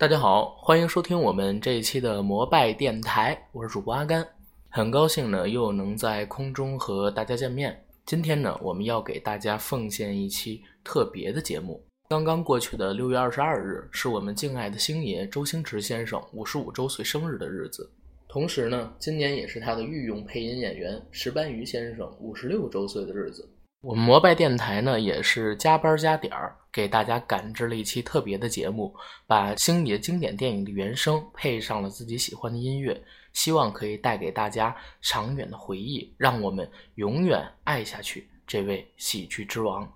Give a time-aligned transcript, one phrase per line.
[0.00, 4.24] 大家好，欢迎收听我们这一期的摩拜电台，我是主播阿甘，
[4.68, 7.84] 很高兴呢又能在空中和大家见面。
[8.06, 11.82] 今天呢，我们要给大家奉献一期特别的节目。
[12.10, 17.90] 刚刚过去的六月二十二日，是我们敬爱的星爷周星驰先生五十五周岁生日的日子，
[18.28, 23.48] 同时呢，今年也是他的御用配音演员石斑鱼先生五十六周岁的日子。
[23.80, 28.92] 我们摩拜电台呢，也是加班加点儿给大家赶制了一期特别的节目，
[29.24, 33.00] 把星爷经典电影的原声配上了自己喜欢的音乐，
[33.32, 39.88] 希望可以带给大家长远的回忆，让我们永远爱下去这位喜剧之王。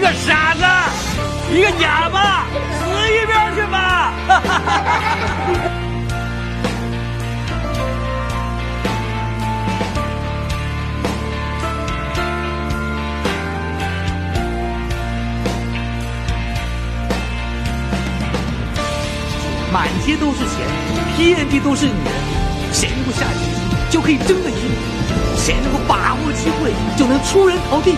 [0.00, 0.64] 一个傻子，
[1.54, 2.46] 一个哑巴，
[2.78, 4.14] 死一边去吧！
[19.70, 20.66] 满街都是钱，
[21.18, 23.52] 遍地都是女人，谁能够下决心
[23.90, 24.56] 就可以争得赢？
[25.36, 27.94] 谁能够把握机会就能出人头地？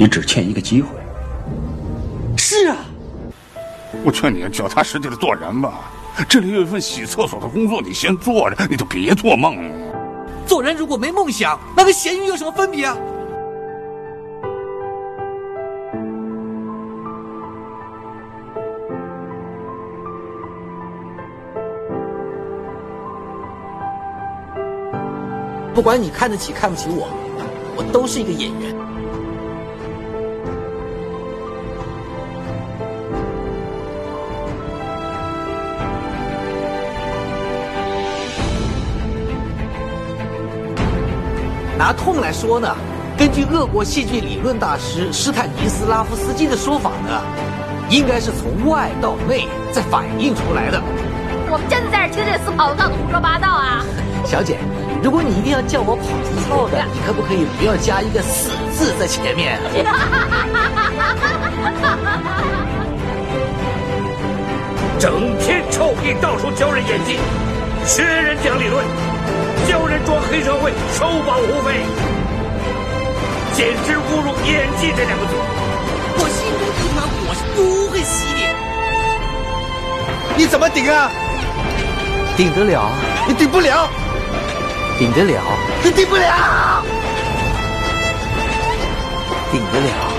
[0.00, 0.88] 你只欠一个机会。
[2.34, 2.76] 是啊，
[4.02, 5.92] 我劝你脚踏实地的做人吧。
[6.26, 9.92] 这里有一份洗厕所的工作，你先做着，你就别做梦了。
[10.46, 12.96] 做人如果没梦想，那跟咸鱼有什么分别啊？
[25.74, 27.06] 不管你看得起看不起我，
[27.76, 28.74] 我都是一个演员。
[41.80, 42.76] 拿痛来说呢，
[43.16, 47.22] 根据俄国戏剧理论大师斯坦尼斯拉夫斯基的说法呢，
[47.88, 50.78] 应该是从外到内再反映出来的。
[51.50, 53.82] 我们真的在这听这死跑道胡说八道啊！
[54.28, 54.58] 小姐，
[55.02, 59.58] 如果你一定要叫我跑字操的，你可不可以不要加一个“死”字在前面？
[65.00, 67.16] 整天臭屁，到处教人演技，
[67.86, 68.84] 学人讲理论，
[69.70, 71.86] 教人装黑社会收保护费，
[73.54, 75.32] 简直侮辱“演技”这两个字。
[76.16, 78.50] 我心中这团火是不会熄的。
[80.36, 81.08] 你怎么顶啊？
[82.36, 82.90] 顶得了，
[83.28, 83.88] 你顶不了，
[84.98, 85.40] 顶得了，
[85.84, 86.82] 你顶不了，
[89.52, 90.09] 顶得了。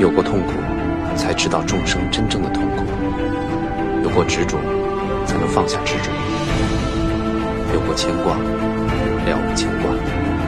[0.00, 0.54] 有过痛苦，
[1.14, 2.82] 才知道众生真正的痛苦；
[4.02, 4.56] 有过执着，
[5.26, 6.10] 才能放下执着；
[7.74, 10.39] 有过牵挂，了无牵挂。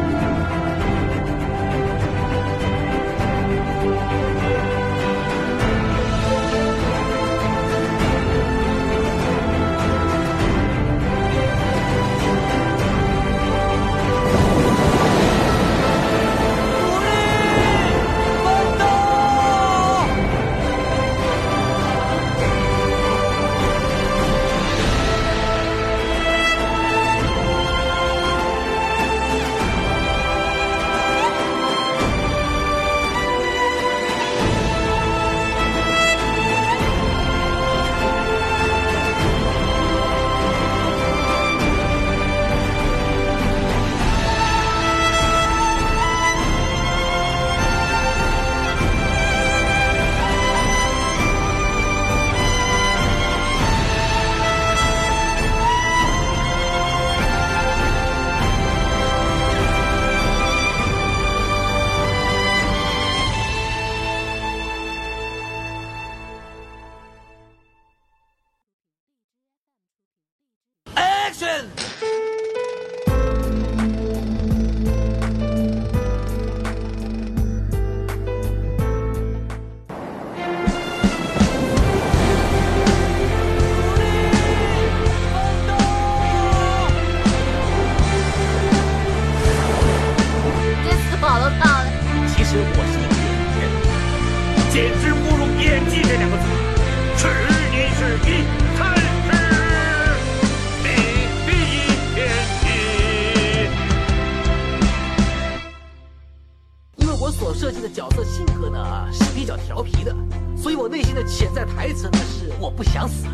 [107.33, 108.79] 所设计的角色性格呢
[109.11, 110.15] 是比较调皮的，
[110.57, 113.27] 所以我内心的潜在台词呢是我不想死。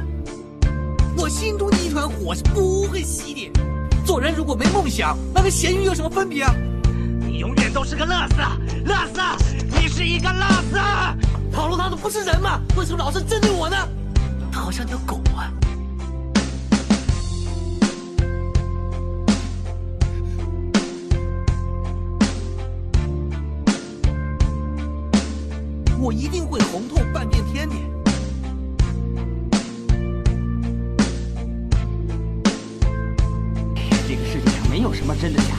[1.17, 3.51] 我心中的一团火是不会熄的。
[4.07, 6.55] 做人如果没梦想，那跟咸鱼有什么分别啊？
[7.21, 8.37] 你永远都是个乐色，
[8.87, 9.21] 乐色，
[9.79, 10.79] 你是一个乐色。
[11.53, 12.61] 跑路他的不是人吗？
[12.77, 13.77] 为什么老是针对我呢？
[14.53, 15.53] 他好像条狗啊！
[26.19, 27.77] 一定会红透半边天的。
[34.09, 35.58] 这个世界上没有什么真的假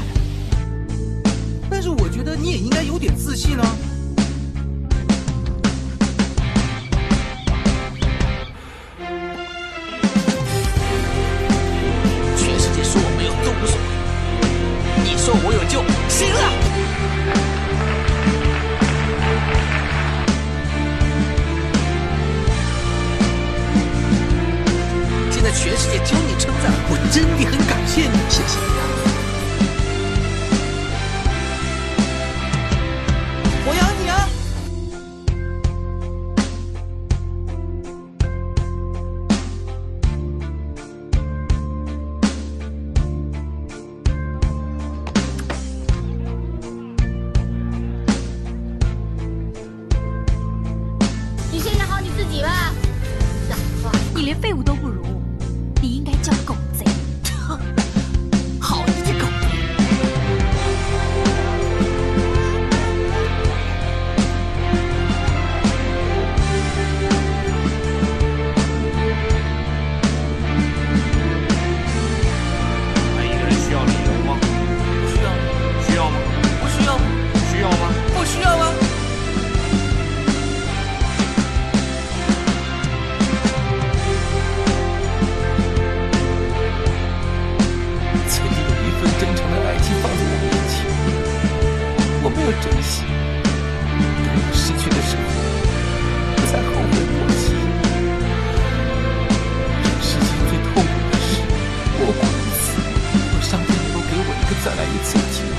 [104.92, 105.54] 一次的机会，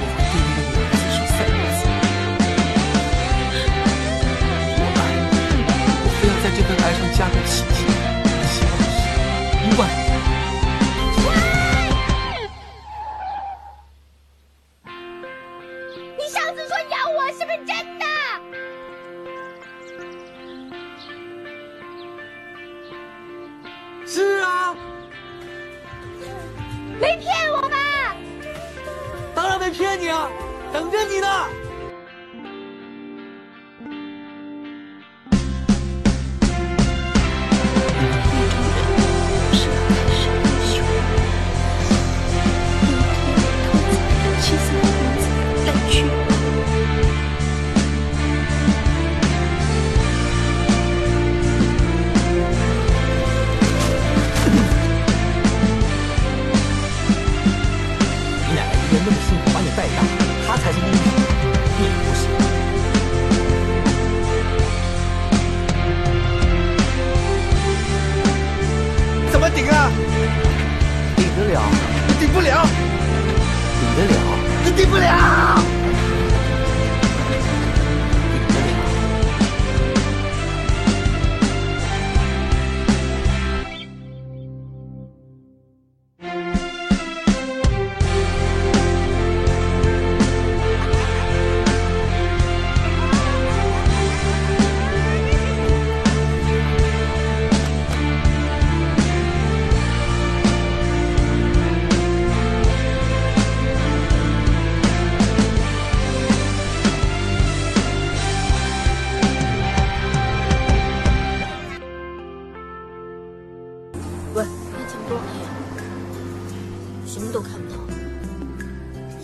[0.00, 1.82] 我会对那个女孩子说三个字：
[4.78, 5.00] 我爱
[5.30, 5.34] 你。
[6.02, 7.76] 我非要在这份爱上加个期限，
[8.48, 8.96] 希望是
[9.60, 10.02] 一万年。
[16.16, 18.04] 你上次说养我是不是真的？
[24.06, 24.76] 是啊，
[27.00, 27.53] 没骗我
[29.74, 30.30] 骗你啊，
[30.72, 31.26] 等着你呢。
[71.52, 71.60] 了，
[72.18, 72.66] 顶不了，
[73.80, 74.16] 顶得了，
[74.64, 75.83] 你顶不了。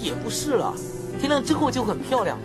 [0.00, 0.75] 也不是了，
[1.19, 2.38] 天亮之后就很漂亮，